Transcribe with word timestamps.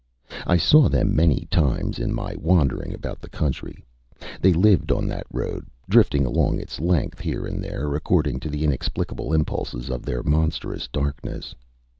I 0.47 0.57
saw 0.57 0.89
them 0.89 1.15
many 1.15 1.47
times 1.51 1.99
in 1.99 2.11
my 2.11 2.35
wandering 2.37 2.91
about 2.91 3.21
the 3.21 3.29
country. 3.29 3.85
They 4.41 4.51
lived 4.51 4.91
on 4.91 5.07
that 5.09 5.27
road, 5.31 5.67
drifting 5.87 6.25
along 6.25 6.59
its 6.59 6.79
length 6.79 7.19
here 7.19 7.45
and 7.45 7.63
there, 7.63 7.93
according 7.93 8.39
to 8.39 8.49
the 8.49 8.63
inexplicable 8.63 9.31
impulses 9.31 9.91
of 9.91 10.01
their 10.01 10.23
monstrous 10.23 10.87
darkness. 10.87 11.53